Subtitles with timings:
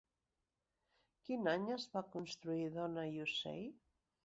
[1.27, 3.65] Quin any es va construir Dona i ocell?